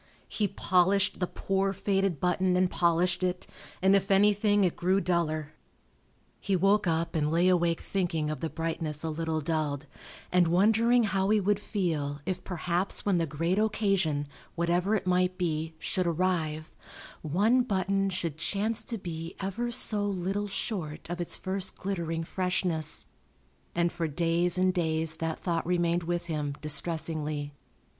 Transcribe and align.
He 0.27 0.47
polished 0.47 1.19
the 1.19 1.27
poor 1.27 1.73
faded 1.73 2.19
button 2.19 2.57
and 2.57 2.71
polished 2.71 3.21
it, 3.21 3.45
and 3.83 3.95
if 3.95 4.09
anything 4.09 4.63
it 4.63 4.75
grew 4.75 4.99
duller. 4.99 5.53
He 6.39 6.55
woke 6.55 6.87
up 6.87 7.13
and 7.13 7.29
lay 7.31 7.47
awake 7.49 7.81
thinking 7.81 8.31
of 8.31 8.39
the 8.39 8.49
brightness 8.49 9.03
a 9.03 9.11
little 9.11 9.41
dulled 9.41 9.85
and 10.31 10.47
wondering 10.47 11.03
how 11.03 11.29
he 11.29 11.39
would 11.39 11.59
feel 11.59 12.19
if 12.25 12.43
perhaps 12.43 13.05
when 13.05 13.19
the 13.19 13.27
great 13.27 13.59
occasion 13.59 14.27
(whatever 14.55 14.95
it 14.95 15.05
might 15.05 15.37
be) 15.37 15.75
should 15.77 16.07
arrive, 16.07 16.73
one 17.21 17.61
button 17.61 18.09
should 18.09 18.39
chance 18.39 18.83
to 18.85 18.97
be 18.97 19.35
ever 19.39 19.69
so 19.71 20.03
little 20.07 20.47
short 20.47 21.07
of 21.11 21.21
its 21.21 21.35
first 21.35 21.75
glittering 21.75 22.23
freshness, 22.23 23.05
and 23.75 23.91
for 23.91 24.07
days 24.07 24.57
and 24.57 24.73
days 24.73 25.17
that 25.17 25.37
thought 25.37 25.67
remained 25.67 26.01
with 26.01 26.25
him, 26.25 26.55
distressingly. 26.59 27.53